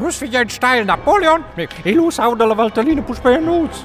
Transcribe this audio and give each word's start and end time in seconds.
Muss 0.00 0.14
sfidea 0.14 0.40
în 0.40 0.48
style 0.48 0.84
Napoleon, 0.84 1.44
e 1.84 1.94
lui 1.94 2.12
sau 2.12 2.36
de 2.36 2.44
la 2.44 2.54
Valtălină 2.54 3.02
puși 3.02 3.20
pe 3.20 3.30
Ionuț. 3.30 3.76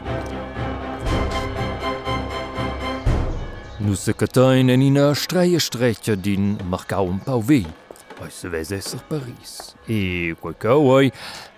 Nu 3.77 3.93
se 3.93 4.11
cătain 4.11 4.69
în 4.69 4.79
ină 4.79 5.13
streie 5.13 5.57
strece 5.57 6.15
din 6.15 6.59
Marcau 6.69 7.07
und 7.07 7.19
Pauvei. 7.19 7.67
Hai 8.19 8.27
să 8.29 8.47
vezi 8.47 8.75
să 8.79 8.95
Paris. 9.07 9.75
E 9.85 10.31
cu 10.31 10.55
căuai, 10.57 11.11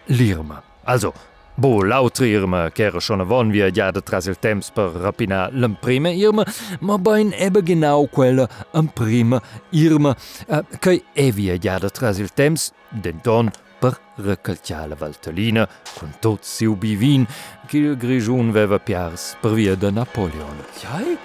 lirmă. 0.06 0.64
Also, 0.84 1.14
Bo 1.60 1.84
lautrierme 1.84 2.70
kere 2.74 3.00
schon 3.00 3.20
wann 3.30 3.52
wie 3.52 3.72
ja 3.76 3.92
de 3.92 4.00
Trasel 4.00 4.36
Temps 4.36 4.70
per 4.70 4.92
Rapina 5.02 5.50
l'emprime 5.50 6.14
Irme, 6.14 6.44
ma 6.80 6.98
bein 6.98 7.34
ebbe 7.38 7.62
genau 7.62 8.08
quelle 8.08 8.48
Prima 8.94 9.42
Irme, 9.70 10.16
äh, 10.48 10.62
kei 10.80 11.04
ewie 11.14 11.58
ja 11.64 11.80
de 11.80 11.88
Trasel 11.88 12.28
Temps, 12.28 12.74
den 13.04 13.20
Don 13.24 13.52
per 13.80 14.00
recalciar 14.16 14.88
la 14.88 14.96
Valtellina 14.96 15.68
con 16.00 16.14
tot 16.20 16.44
siu 16.44 16.76
bivin 16.76 17.26
che 17.68 17.78
il 17.78 17.98
grigion 17.98 18.52
veva 18.52 18.80
piars 18.80 19.36
per 19.40 19.52
via 19.52 19.76
da 19.76 19.92
Napoleon. 19.92 20.66
Jai? 20.80 21.18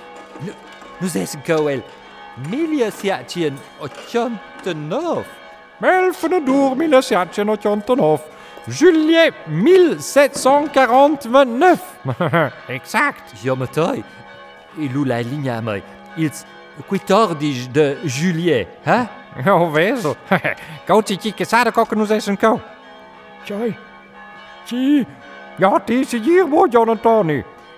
Nus 1.01 1.15
es 1.15 1.39
goel 1.47 1.83
milia 2.51 2.91
siacien 2.91 3.59
ochontenov. 3.81 5.25
Melfenedour 5.81 6.77
mila 6.77 7.03
siacien 7.03 7.49
ochontenov. 7.49 8.21
Juillet 8.69 9.35
1749. 9.47 11.81
exact. 12.69 13.33
Ja, 13.43 13.55
maar 13.55 13.71
toi, 13.71 14.03
il 14.79 14.97
ou 14.97 15.05
la 15.05 15.23
ligne 15.23 15.51
à 15.51 15.61
moi. 15.61 15.81
Il 16.17 16.31
14 16.89 17.71
de 17.73 17.97
juillet, 18.05 18.69
hè? 18.85 19.01
Huh? 19.01 19.22
Eu 19.47 19.71
vejo. 19.71 20.17
Kautiki, 20.87 21.33
que 21.33 21.45
sabe 21.45 21.73
qual 21.73 21.87
que 21.87 21.97
nos 21.97 22.11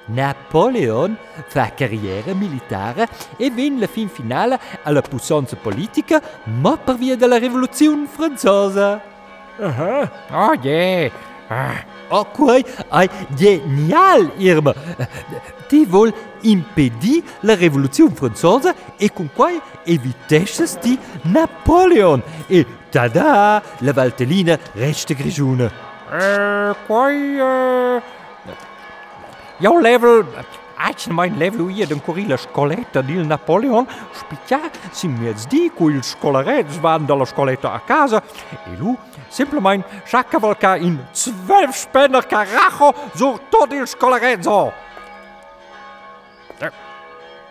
Napoléon 0.06 1.16
fa 1.48 1.70
carrière 1.70 2.34
militare 2.34 3.08
e 3.38 3.48
vin 3.48 3.80
la 3.80 3.86
fin 3.86 4.08
finale 4.08 4.60
alla 4.82 5.00
puissance 5.00 5.56
politica, 5.56 6.20
ma 6.44 6.76
per 6.76 6.96
via 6.96 7.16
della 7.16 7.38
rivoluzione 7.38 8.06
francese. 8.06 9.00
Ah, 9.58 9.66
uh 9.66 9.78
-huh. 9.78 10.10
oh 10.30 10.54
yeah. 10.62 11.10
Ah. 11.48 11.93
Quai 12.08 12.64
è 12.90 13.08
genial, 13.28 14.32
Irma. 14.36 14.74
Ti 15.66 15.84
vuol 15.86 16.12
impedire 16.42 17.26
la 17.40 17.54
rivoluzione 17.54 18.14
francese 18.14 18.74
e 18.96 19.12
con 19.12 19.30
quai 19.34 19.60
evitesces 19.84 20.78
di 20.78 20.98
Napoleon. 21.22 22.22
E 22.46 22.66
tada, 22.90 23.62
la 23.78 23.92
Valtellina 23.92 24.58
resta 24.72 25.14
grigione. 25.14 25.70
eh, 26.12 26.74
quai... 26.86 27.38
eh, 27.38 28.02
Jouw 29.58 29.78
level... 29.78 30.26
Als 30.86 31.06
mijn 31.06 31.36
level 31.38 31.66
hier 31.66 31.88
den 31.88 32.02
corrile 32.02 32.36
scoletta 32.36 33.00
di 33.00 33.26
Napoleon, 33.26 33.88
spiccia 34.12 34.60
si 34.90 35.08
mezz 35.08 35.46
di 35.46 35.70
quil 35.74 36.02
scolarets 36.02 36.76
van 36.80 37.06
dalla 37.06 37.24
scoletta 37.24 37.72
a 37.72 37.80
casa, 37.80 38.22
e 38.66 38.76
lu 38.76 38.96
simplement 39.28 39.84
sciaccavalca 40.04 40.76
in 40.76 40.98
12 41.46 41.72
spenner 41.72 42.26
carajo 42.26 42.94
sur 43.14 43.40
tot 43.48 43.72
il 43.72 43.86
scolarezzo. 43.86 44.72
Eh, 46.58 46.70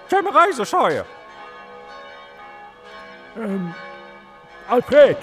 C'è 0.08 0.22
me 0.22 0.30
reise, 0.32 0.64
scheuer. 0.66 1.06
Alfred. 4.68 5.18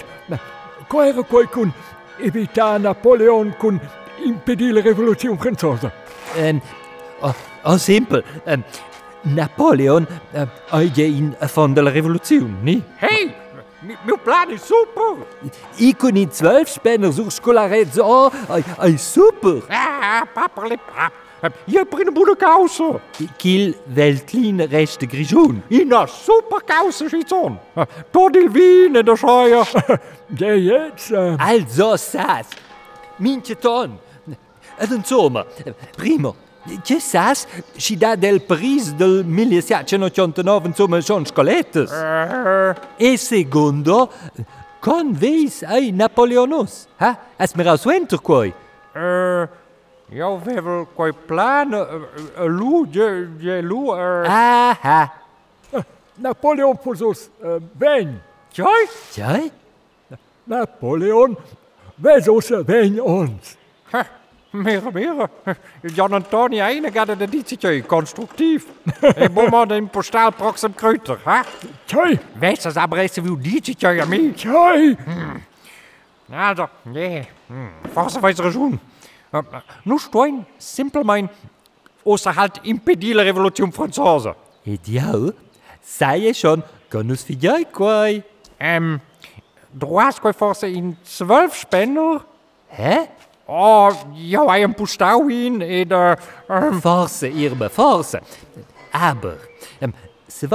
Quaira 0.87 1.23
quai 1.23 1.47
kun 1.47 1.71
evita 2.17 2.77
Napoleon 2.77 3.55
kun 3.57 3.79
impedire 4.25 4.73
la 4.73 4.81
rivoluzione 4.81 5.37
francese. 5.37 5.91
Ähm, 6.35 6.61
oh, 7.21 7.33
oh, 7.63 7.77
simpel. 7.77 8.23
Ähm, 8.45 8.63
Napoleon 9.23 10.07
äh, 10.33 10.87
in 10.97 11.35
von 11.47 11.75
der 11.75 11.85
Revolution, 11.93 12.57
ni? 12.63 12.81
Hey, 12.97 13.33
mi- 13.81 13.95
mio 14.05 14.17
plan 14.17 14.49
is 14.49 14.63
super. 14.67 15.17
I 15.77 15.93
con 15.93 16.15
i 16.15 16.25
12 16.27 16.67
Spänner 16.69 17.11
sur 17.13 17.29
Scolarezzo, 17.31 18.03
oh, 18.03 18.31
super. 18.97 19.61
Ah, 19.69 20.25
paperle 20.33 20.77
pap. 20.77 21.13
Hier 21.65 21.85
brengen 21.85 22.13
boede 22.13 22.35
kousen. 22.35 22.99
Kiel 23.37 23.73
Weltlin 23.95 24.59
reste 24.61 25.07
grigion. 25.07 25.63
In 25.69 25.91
een 25.91 26.07
super 26.07 26.61
kousen 26.65 27.09
schietson. 27.09 27.57
Tot 28.11 28.35
il 28.35 28.49
wien 28.51 28.95
en 28.95 29.05
de 29.05 29.15
scheuer. 29.15 29.67
Der 30.27 30.57
jetzt. 30.57 31.11
Äh, 31.11 31.35
Also 31.39 31.95
sas. 31.97 32.45
Minche 33.17 33.55
ton. 33.55 33.97
Ed 34.77 34.91
insomma, 34.91 35.45
primo, 35.97 36.35
Ce 36.83 36.99
sas 36.99 37.47
și 37.75 37.97
da 37.97 38.15
del 38.15 38.39
pris 38.39 38.93
del 38.93 39.23
1789 39.23 40.67
insomma 40.67 40.99
son 40.99 41.25
scolettes. 41.25 41.91
E 42.97 43.15
secondo 43.15 44.09
conveis 44.79 45.61
ai 45.63 45.91
Napoleonos. 45.91 46.87
Ha? 46.97 47.19
As 47.37 47.53
mir 47.53 47.67
aus 47.67 47.83
wenter 47.83 48.19
coi. 48.19 48.53
Uh, 48.95 49.47
eu 50.09 50.41
vevel 50.43 50.87
coi 50.95 51.11
plan 51.25 51.73
uh, 51.73 52.45
lu 52.45 52.85
de, 52.91 53.27
de 53.39 53.61
lu. 53.61 53.77
Uh. 53.77 54.25
Aha. 54.27 55.13
Napoleon 56.13 56.75
pulsus 56.75 57.29
uh, 57.43 57.61
ven. 57.77 58.21
Cioi? 58.51 58.87
Cioi? 59.11 59.51
Napoleon 60.43 61.37
vesus 61.95 62.51
ven 62.65 62.99
ons. 62.99 63.57
Ha. 63.91 64.20
Meer, 64.51 64.81
meer. 64.93 65.29
Jan 65.81 66.13
Antoni 66.13 66.61
eine 66.61 66.91
gaat 66.91 67.19
de 67.19 67.29
dietje 67.29 67.85
constructief. 67.85 68.65
Ik 69.15 69.33
boem 69.33 69.55
aan 69.55 69.67
de 69.67 69.83
postaal 69.91 70.31
proxim 70.31 70.75
kruiter, 70.75 71.19
ha? 71.23 71.43
Tjai. 71.85 72.19
Wees 72.33 72.65
als 72.65 72.75
abreise 72.75 73.21
wie 73.21 73.37
dietje 73.37 74.01
aan 74.01 74.09
mij. 74.09 74.31
Tjai. 74.35 74.97
Also, 76.31 76.69
nee. 76.83 77.27
Was 77.93 78.19
weiß 78.19 78.37
schon. 78.51 78.79
Nu 79.83 79.97
stein, 79.97 80.45
simpelmein, 80.57 81.29
außer 82.03 82.35
halt 82.35 82.59
impedire 82.63 83.15
la 83.15 83.23
Revolution 83.23 83.71
Française. 83.71 84.35
Et 84.65 84.87
jau? 84.87 85.31
Sai 85.81 86.33
schon, 86.33 86.63
con 86.89 87.09
us 87.09 87.23
figliai 87.23 87.65
quai. 87.71 88.23
Ähm, 88.59 88.99
droits 89.71 90.19
quai 90.19 90.33
forse 90.33 90.67
in 90.67 90.97
zwölf 91.03 91.55
Spender? 91.55 92.25
Hä? 92.67 93.07
Oh, 93.47 93.91
ja, 94.15 94.45
ein 94.47 94.73
Postau 94.73 95.27
hin, 95.27 95.61
et, 95.61 95.91
äh, 95.91 96.15
ähm, 96.49 96.81
Forse, 96.81 97.27
Irma, 97.27 97.69
forse. 97.69 98.21
Aber, 98.91 99.37
um, 99.81 99.93
se 100.27 100.47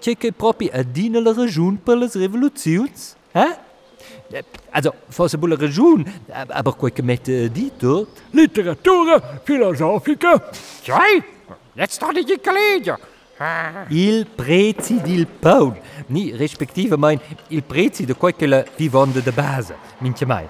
che 0.00 0.16
che 0.16 0.32
propi 0.32 0.70
a 0.72 0.82
dina 0.82 1.20
la 1.20 1.32
ragiun 1.32 1.78
per 1.82 1.96
las 1.96 2.14
revoluzions? 2.14 3.16
Hä? 3.32 3.46
Eh, 4.30 4.44
Also, 4.70 4.92
forse 5.08 5.38
bu 5.38 5.46
la 5.46 5.56
ragiun, 5.56 6.04
ab- 6.32 6.50
aber 6.50 6.74
quai 6.76 6.92
che 6.92 7.02
mette 7.02 7.48
di 7.50 7.70
tot. 7.76 8.08
Literatura 8.32 9.20
filosofica. 9.44 10.40
tjoi, 10.82 11.22
jetzt 11.74 12.02
ik 12.02 12.28
je 12.28 12.38
college. 12.40 12.98
Il 13.88 14.26
prezi 14.26 15.00
dil 15.02 15.26
paun. 15.26 15.74
Ni, 16.06 16.36
respektive 16.36 16.96
mein, 16.96 17.18
il 17.48 17.62
prezi 17.62 18.04
de 18.04 18.14
quai 18.14 18.34
che 18.34 18.46
la 18.46 18.64
vivonde 18.76 19.22
de 19.22 19.32
base. 19.32 19.74
Minche 19.98 20.24
mai. 20.24 20.46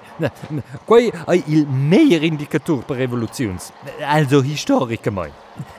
Quai 0.85 1.11
ai 1.25 1.43
il 1.47 1.67
meier 1.67 2.23
indicator 2.23 2.83
per 2.83 2.97
revoluzions. 2.97 3.71
Also 4.01 4.41
historica 4.43 5.09
mai. 5.09 5.31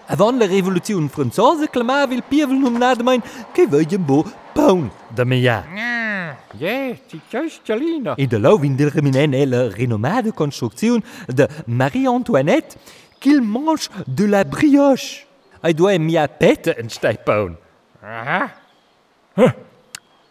Avant 0.07 0.39
la 0.39 0.47
revoluzione 0.47 1.09
francese 1.09 1.69
clamava 1.71 2.15
il 2.15 2.23
pievel 2.27 2.57
non 2.57 2.73
nada 2.73 3.03
mein 3.03 3.23
che 3.53 3.67
voglien 3.67 4.05
bo 4.05 4.25
paun 4.53 4.91
da 5.09 5.25
meia. 5.25 5.65
Ja, 5.75 6.37
die 6.53 6.99
tjoi 7.29 8.03
E 8.17 8.27
de 8.27 8.39
lau 8.39 8.59
vin 8.59 8.75
del 8.75 8.91
reminen 8.91 9.33
è 9.33 9.45
la 9.45 9.69
renomade 9.69 10.33
construczione 10.33 11.03
de 11.27 11.47
Marie-Antoinette 11.67 12.77
qu'il 13.19 13.43
mange 13.43 13.89
de 14.07 14.27
la 14.27 14.45
brioche. 14.45 15.25
Ai 15.63 15.75
doa 15.75 15.99
mia 15.99 16.29
pette 16.29 16.75
en 16.79 16.89
stai 16.89 17.17
paun. 17.19 17.57
Aha, 18.03 18.51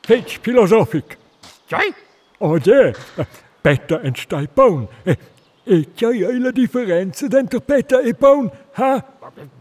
Fetch 0.05 0.39
filosofic. 0.41 1.17
tjoi, 1.67 1.93
Oh 2.39 2.57
ja. 2.57 2.91
Petta 3.61 3.99
en 4.03 4.15
stai 4.15 4.47
paun. 4.47 4.87
E, 5.03 5.17
e 5.63 5.93
tjai 5.93 6.21
è 6.21 6.31
la 6.37 6.51
differenza 6.51 7.27
dentro 7.27 7.59
petta 7.59 8.01
e 8.01 8.13
paun. 8.13 8.49
Ha? 8.73 9.03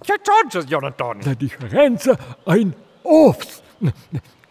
tjoi, 0.00 0.64
Jan 0.66 0.84
Antoni. 0.84 1.24
La 1.24 1.34
differenza 1.34 2.18
ein 2.44 2.74
offs. 3.02 3.62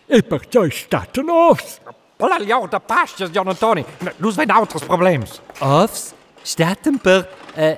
E 0.07 0.21
per 0.21 0.47
tjai 0.47 0.71
staten 0.71 1.29
offs. 1.29 1.79
Alla 2.17 2.39
jou 2.39 2.67
de 2.67 2.79
pastjes, 2.79 3.29
Jan 3.31 3.47
Antoni. 3.47 3.85
Nu 4.17 4.31
zijn 4.31 4.51
outers 4.51 4.83
problems. 4.83 5.41
Offs 5.59 6.13
staten 6.41 6.99
per 6.99 7.27
uh, 7.57 7.71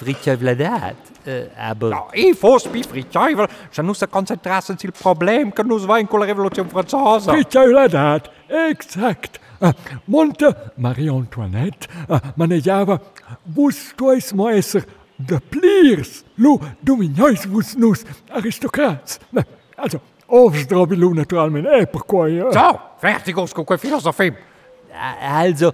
Fritjevle 0.00 0.54
dat 0.56 1.08
E 2.16 2.32
fos 2.34 2.64
bi 2.72 2.82
Fritjevel 2.82 3.48
se 3.70 3.82
nous 3.82 3.98
se 3.98 4.06
konzentrassen 4.06 4.76
til 4.80 4.92
Problem 4.96 5.52
kan 5.52 5.66
nous 5.68 5.86
war 5.86 6.00
en 6.00 6.08
Kolrevolution 6.08 6.68
Fraza. 6.70 7.32
Fritjevle 7.32 7.88
dat 7.92 8.30
Exakt. 8.48 9.40
Monte 10.06 10.54
Marie 10.76 11.10
Antoinette, 11.10 11.88
man 12.36 12.50
Java 12.64 12.98
wos 13.56 13.92
tois 13.98 14.32
Meiser 14.34 14.82
de 15.16 15.38
Pliers, 15.50 16.24
lo 16.36 16.58
Dominais 16.80 17.46
wos 17.46 17.76
nous 17.76 18.04
aristokrats. 18.30 19.20
Also 19.76 20.00
ofsdrabi 20.26 20.96
lo 20.96 21.12
naturalmen 21.14 21.66
Äperkoier. 21.66 22.52
Zo, 22.52 22.80
fertigos 23.00 23.52
ko 23.52 23.76
filosofie. 23.76 24.32
Also 25.22 25.72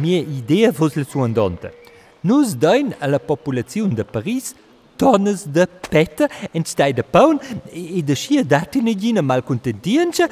mir 0.00 0.22
Idee 0.22 0.72
fussel 0.72 1.06
zu 1.06 1.22
an 1.22 1.34
Dante. 1.34 1.85
Nus 2.26 2.54
dain 2.58 2.94
a 2.98 3.06
la 3.06 3.18
populaziun 3.18 3.94
da 3.94 4.04
Paris 4.04 4.54
tonnes 4.96 5.44
de 5.46 5.66
petta 5.90 6.26
entstai 6.52 6.92
de 6.92 7.02
paun 7.02 7.38
e 7.70 8.02
de 8.02 8.16
schier 8.16 8.44
dat 8.44 8.74
in 8.74 8.88
egina 8.88 9.22
malcontentientscha 9.22 10.26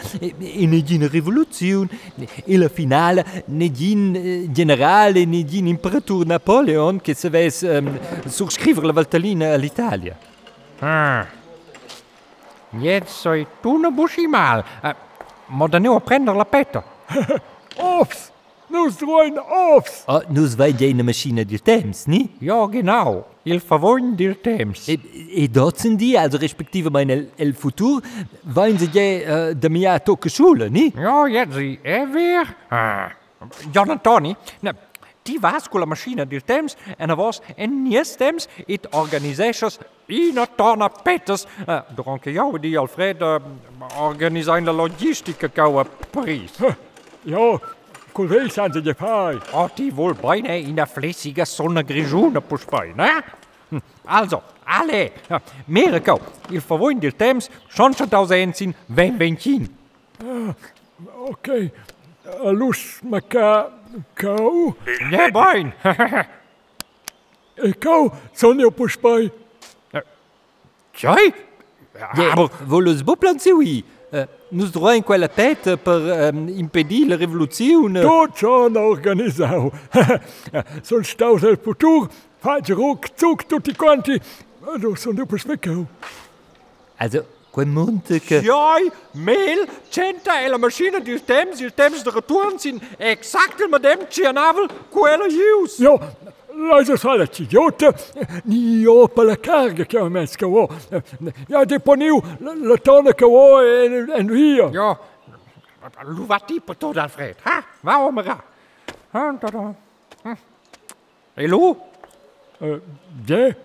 in 0.64 0.73
egina 0.73 1.06
rivoluziun 1.12 1.88
e 2.44 2.56
la 2.56 2.69
finale 2.69 3.44
negin 3.46 4.14
eh, 4.17 4.50
generale 4.50 5.25
negin 5.25 5.67
imperatur 5.67 6.26
Napoleon 6.26 7.00
che 7.00 7.14
se 7.14 7.29
ves 7.31 7.62
um, 7.62 7.70
ehm, 7.70 7.99
surscriver 8.26 8.85
la 8.85 8.93
Valtellina 8.93 9.52
all'Italia. 9.52 10.17
Ah. 10.81 11.26
Jetzt 12.70 13.20
sei 13.20 13.46
tu 13.61 13.76
ne 13.76 13.91
buschi 13.91 14.26
mal. 14.26 14.64
Eh, 14.82 14.88
uh, 14.88 14.94
ma 15.46 15.67
da 15.69 15.79
neu 15.79 15.94
a 15.94 16.00
prender 16.00 16.35
la 16.35 16.44
petta. 16.44 16.82
Ops! 17.76 18.32
Nus 18.74 18.96
droin 18.96 19.38
offs! 19.38 20.02
Oh, 20.08 20.20
nus 20.30 20.56
vai 20.56 20.74
in 20.80 21.04
macchina 21.04 21.44
di 21.44 21.60
temps, 21.60 22.06
ni? 22.06 22.28
Ja, 22.40 22.66
genau. 22.66 23.24
Il 23.44 23.60
favon 23.60 24.16
dir 24.16 24.34
temps. 24.42 24.88
E, 24.88 24.98
e 25.30 25.48
dort 25.48 25.78
sind 25.78 26.00
die, 26.00 26.18
also 26.18 26.38
respektive 26.38 26.90
mein 26.90 27.08
El, 27.08 27.28
El 27.36 27.54
Futur, 27.54 28.02
wollen 28.42 28.76
sie 28.76 28.88
äh, 28.98 29.54
de 29.54 29.68
mia 29.68 30.00
tocke 30.00 30.28
Schule, 30.28 30.70
ni? 30.70 30.92
Ja, 30.96 31.26
jetzt 31.28 31.54
sie 31.54 31.78
er 31.84 32.12
weer. 32.12 32.46
Ah. 32.68 33.10
Jan 33.72 33.90
Antoni, 33.90 34.34
nou, 34.60 34.72
die 35.22 35.38
was 35.40 35.68
con 35.68 35.80
la 35.80 35.86
macchina 35.86 36.24
del 36.24 36.42
temps 36.42 36.76
en 36.98 37.10
er 37.10 37.16
was 37.16 37.40
en 37.56 37.82
nies 37.84 38.16
temps 38.16 38.48
it 38.66 38.88
organisations 38.90 39.78
in 40.06 40.40
tona 40.56 40.88
petters. 40.88 41.46
Uh, 41.68 41.80
door 41.94 42.06
anche 42.06 42.32
jou 42.32 42.58
die 42.58 42.78
Alfred 42.78 43.22
uh, 43.22 43.38
organiseren 44.00 44.64
de 44.64 44.72
logistica 44.72 45.48
kou 45.48 45.78
a 45.78 45.86
Paris. 46.10 46.58
Ja, 47.24 47.60
Col 48.14 48.28
vei 48.31 48.46
han 48.46 48.72
se 48.72 48.94
fai. 48.94 49.38
Otti 49.52 49.90
vuol 49.90 50.14
bene 50.14 50.58
in 50.61 50.76
der 50.76 50.87
flässigen 50.87 51.46
Sonne 51.46 51.82
grigione 51.84 52.40
puspei, 52.40 52.93
ne? 52.94 53.11
Hm, 53.70 53.82
also, 54.06 54.43
alle, 54.64 55.11
Mirko, 55.66 56.20
il 56.50 56.61
favore 56.61 56.94
del 56.94 57.12
temps, 57.12 57.50
schon 57.69 57.93
schon 57.94 58.08
tausend 58.08 58.56
sind, 58.56 58.76
wenn 58.87 59.19
wenn 59.19 59.37
kin. 59.37 59.69
Ah, 60.22 60.55
okay, 61.28 61.72
äh, 62.25 62.50
lus 62.52 63.00
ma 63.02 63.20
ka, 63.20 63.72
kau? 64.14 64.76
Ja, 65.10 65.31
bein. 65.31 65.72
Äh, 67.56 67.72
kau, 67.81 68.12
Sonne 68.32 68.70
puspei. 68.70 69.31
Äh, 69.93 70.02
Tjai? 70.93 71.32
Aber, 72.12 72.50
volus 72.67 73.02
buplan 73.02 73.38
si 73.38 73.52
oui. 73.52 73.84
Uh, 74.14 74.28
nus 74.49 74.70
droin 74.70 75.02
quella 75.02 75.28
pet 75.28 75.75
per 75.82 76.31
um, 76.31 76.46
impedir 76.46 77.08
la 77.08 77.16
rivoluzione. 77.16 78.00
Tot 78.00 78.38
son 78.38 78.76
organisau. 78.76 79.72
Sol 80.87 81.02
staus 81.11 81.43
el 81.43 81.56
futur, 81.58 82.06
faig 82.38 82.70
ruc, 82.70 83.08
zuc 83.19 83.43
tutti 83.49 83.75
quanti. 83.75 84.20
Allora 84.62 84.94
son 84.94 85.16
io 85.16 85.26
puspai 85.26 85.58
cau. 85.58 85.84
Also, 86.96 87.25
quel 87.50 87.66
monte 87.66 88.20
che... 88.20 88.40
Jai, 88.40 88.88
mel, 89.14 89.66
centa 89.88 90.40
e 90.43 90.46
la 90.46 90.58
macchina 90.58 91.00
del 91.00 91.25
temps, 91.25 91.58
il 91.58 91.75
temps 91.75 92.05
de 92.05 92.10
return 92.10 92.56
sin 92.56 92.81
exact 92.99 93.58
il 93.58 93.69
madem 93.69 94.06
cianavel 94.08 94.69
quella 94.90 95.26
ius. 95.26 95.78
Ja, 95.78 95.99
Rajza 96.70 96.96
Saraći 96.96 97.46
Jota 97.50 97.92
ni 98.44 98.86
opala 98.86 99.36
carga 99.36 99.84
che 99.84 99.98
ha 99.98 100.08
messo 100.08 100.36
che 100.38 100.44
ho. 100.44 100.68
Ja 101.48 101.64
deponiu 101.64 102.22
la 102.40 102.76
tona 102.76 103.12
che 103.12 103.24
ho 103.24 103.60
en 103.60 104.26
via. 104.26 104.70
Ja, 104.70 104.98
lu 106.02 106.26
va 106.26 106.38
ti 106.38 106.62
Alfred, 106.94 107.36
ha? 107.42 107.64
Va 107.80 107.98
omega? 107.98 108.42
Ha, 109.10 109.32
da 109.40 109.48
da. 109.50 109.74
Elu? 111.34 111.76
Gdje? 113.20 113.56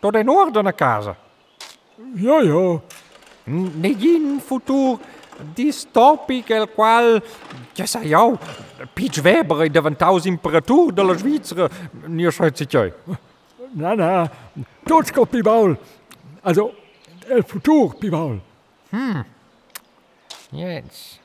To 0.00 0.10
je 0.12 0.24
nord 0.24 0.56
na 0.56 0.72
casa. 0.72 1.16
Ja, 2.14 2.40
ja. 2.42 2.80
Negin 3.46 4.40
futur 4.40 4.98
distopic 5.54 6.50
el 6.50 6.66
qual, 6.66 7.22
ce 7.74 7.86
sa 7.86 8.02
eu, 8.04 8.38
Peach 8.94 9.20
Weber 9.22 9.64
e 9.64 9.68
deventau 9.68 10.18
imperatur 10.26 10.92
de 10.92 11.02
la 11.02 11.16
Svizzera, 11.16 11.68
ni 12.06 12.26
așa 12.26 12.50
ce 12.50 12.64
ce 12.64 12.92
Na, 13.72 13.94
na, 13.94 14.30
toți 14.84 15.12
copii 15.12 15.42
baul. 15.42 15.78
Also, 16.42 16.70
el 17.28 17.42
futur, 17.42 17.94
Pibaul. 17.94 18.40
Hm. 18.90 19.26
Jetzt. 20.50 21.20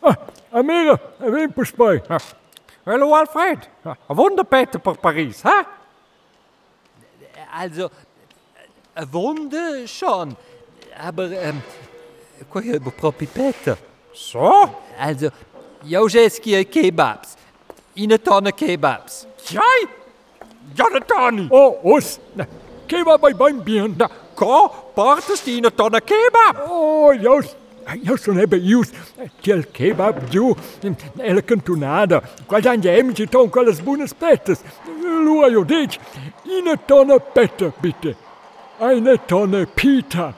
Ah, 0.00 0.16
Amira, 0.50 1.00
erwähnt 1.20 1.54
Puspei. 1.54 2.02
Ah. 2.08 2.20
Hallo 2.84 3.14
Alfred, 3.14 3.68
ein 3.84 4.16
Wunderbeter 4.16 4.80
per 4.80 4.94
Paris, 4.94 5.44
hä? 5.44 5.64
Also, 7.52 7.90
ein 8.94 9.12
Wunder 9.12 9.86
schon, 9.86 10.36
aber 10.98 11.30
ähm, 11.30 11.62
Kon 12.50 12.60
euh, 12.60 12.72
je 12.72 12.90
só? 13.00 13.12
pipette? 13.12 13.76
Zo? 14.14 14.70
Also, 14.98 15.30
de 15.82 16.64
kebabs. 16.64 17.36
Ine 17.94 18.18
tonne 18.18 18.52
kebabs. 18.52 19.26
Jij? 19.44 19.86
Ja, 20.74 20.88
dat 20.88 21.04
kan 21.06 21.46
Oh, 21.50 21.84
os. 21.84 22.18
Kebab 22.86 23.24
é 23.24 23.34
bij 23.34 23.52
mijn 23.52 23.62
bien. 23.62 23.96
Ko, 24.34 24.70
portes 24.94 25.42
die 25.42 25.56
ine 25.56 25.70
tonne 25.74 26.00
kebab. 26.00 26.68
Oh, 26.68 27.14
Joost. 27.14 27.56
Eu 28.04 28.16
só 28.16 28.32
não 28.32 28.42
aquele 29.18 29.64
kebab 29.64 30.30
de 30.30 30.38
ela 31.18 31.38
é 31.40 31.42
cantonada, 31.42 32.22
quase 32.46 32.68
andemos 32.68 33.18
e 33.18 33.24
estão 33.24 33.48
com 33.48 33.60
as 33.60 33.80
boas 33.80 34.12
petas. 34.12 34.64
Lua, 34.86 35.48
eu 35.48 35.64
disse, 35.64 35.98
e 36.44 36.62
na 36.62 36.76
tona 36.76 37.18
peta, 37.18 37.74
bitte. 37.80 38.16
Eine 38.82 39.16
Tonne 39.16 39.64
Pita. 39.66 40.34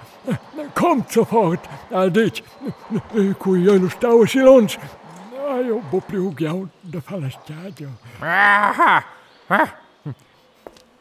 Kommt 0.74 1.12
sofort. 1.12 1.68
Qui 3.38 3.60
io 3.60 3.78
lo 3.78 3.88
stavo 3.88 4.26
silons. 4.26 4.78
Ah, 5.46 5.60
io 5.60 5.82
bo 5.90 6.00
più 6.00 6.32
giau 6.34 6.68
da 6.80 7.00
fa 7.00 7.16
la 7.16 7.30
stadio. 7.30 7.88
Aha. 8.20 9.04
Ha? 9.46 9.74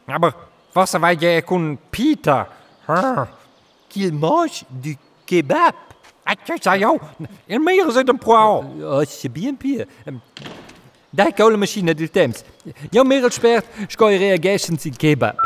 Aber 0.06 0.34
was 0.74 0.92
wij 0.92 1.16
jij 1.16 1.42
kon 1.42 1.80
Peter? 1.90 2.48
Ha? 2.86 3.28
Qu'il 3.88 4.14
mange 4.14 4.64
du 4.68 4.96
kebab. 5.26 5.76
Ik 6.26 6.58
zei 6.62 6.80
jou, 6.80 7.00
in 7.46 7.64
meer 7.64 7.92
zit 7.92 8.10
een 8.10 8.18
poil. 8.18 8.76
Oh, 8.82 9.02
c'est 9.06 9.32
bien 9.34 9.58
pire. 9.58 9.88
Um, 10.06 10.22
Dai 11.10 11.32
cola 11.34 11.58
machine 11.58 11.94
del 11.94 12.10
temps. 12.10 12.44
Ja, 12.90 13.04
als 13.24 13.34
spert, 13.34 13.66
scoi 13.88 14.18
reagessen 14.18 14.80
sin 14.80 14.96
kebab. 14.96 15.43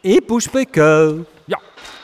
E 0.00 0.20
push 0.20 0.46
pe 0.46 0.66
co. 0.70 1.24
Ja, 1.44 1.60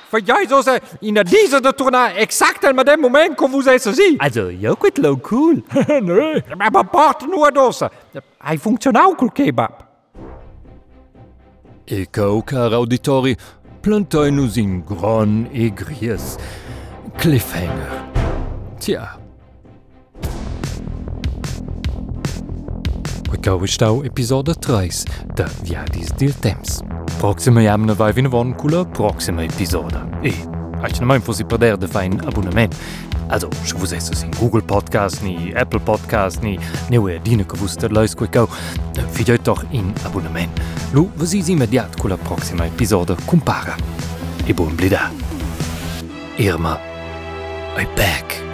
voor 0.09 0.21
jij 0.21 0.47
zo 0.49 0.63
zei, 0.63 0.79
in 1.01 1.15
deze 1.15 1.61
de 1.61 1.75
tourna 1.75 2.15
exact 2.15 2.65
en 2.65 2.75
met 2.75 2.87
dat 2.87 2.99
moment 2.99 3.35
kon 3.35 3.51
vous 3.51 3.67
eens 3.67 3.83
zien. 3.83 4.19
Also, 4.19 4.51
ja, 4.59 4.75
quit 4.79 4.99
lo 4.99 5.17
cool. 5.17 5.63
nee. 6.01 6.43
Maar 6.57 6.87
part 6.87 7.27
nur 7.27 7.53
dosa. 7.53 7.91
Hij 8.39 8.59
functionaal 8.59 9.15
cool 9.15 9.31
kebab. 9.31 9.87
E 11.85 12.07
cau, 12.11 12.43
car 12.45 12.73
auditori, 12.73 13.37
plantainus 13.81 14.57
in 14.57 14.85
gran 14.87 15.49
e 15.53 15.71
gries. 15.75 16.37
Cliffhanger. 17.17 18.05
Tja. 18.79 19.22
Quicau 23.43 23.67
stau 23.67 24.05
episode 24.05 24.55
3 24.55 25.05
da 25.35 25.49
Viadis 25.65 26.13
del 26.13 26.33
Temps. 26.33 26.81
Proxima 27.19 27.61
jamna 27.61 27.93
vai 27.93 28.13
vina 28.13 28.29
von 28.29 28.53
cula 28.53 28.85
proxima 28.85 29.43
episode. 29.43 29.99
E, 30.23 30.31
aici 30.81 31.01
nu 31.01 31.07
mai 31.07 31.19
fosi 31.19 31.45
perder 31.45 31.77
de 31.77 31.87
fain 31.87 32.21
abonnement. 32.25 32.73
Also, 33.29 33.49
se 33.65 33.75
vos 33.75 33.93
esses 33.93 34.23
in 34.23 34.31
Google 34.39 34.63
Podcast, 34.63 35.23
ni 35.23 35.53
Apple 35.57 35.81
Podcast, 35.81 36.41
ni 36.43 36.57
neue 36.89 37.19
dine 37.19 37.45
que 37.45 37.57
vos 37.57 37.75
ter 37.75 37.91
leis 37.91 38.15
quicau, 38.15 38.49
figlioi 39.11 39.39
doch 39.43 39.65
in 39.73 39.93
abonnement. 40.05 40.61
Lu, 40.93 41.11
vos 41.17 41.33
is 41.33 41.49
immediat 41.49 41.97
cula 41.97 42.17
proxima 42.17 42.67
episode 42.67 43.17
compara. 43.27 43.77
E 44.47 44.53
buon 44.53 44.77
blida. 44.77 45.11
Irma, 46.39 46.79
I 47.77 47.87
back. 47.97 48.52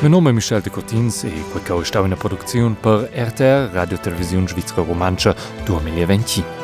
Mein 0.00 0.12
nome 0.12 0.30
è 0.30 0.32
Michel 0.32 0.62
de 0.62 0.70
Cortins 0.70 1.24
e 1.24 1.44
quel 1.50 1.84
stau 1.84 2.06
in 2.06 2.16
produzione 2.16 2.74
per 2.74 3.10
RTR 3.12 3.70
Radio 3.70 3.98
Televisione 3.98 4.48
Svizzera 4.48 4.82
Romancia 4.82 5.34
2020. 5.64 6.59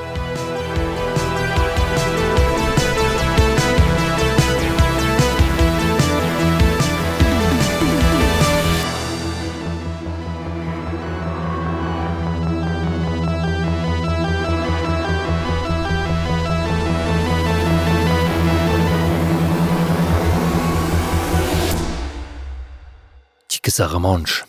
ça 23.76 23.86
remanche. 23.86 24.46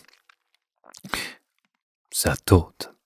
Ça 2.12 2.38
tôte. 2.38 2.97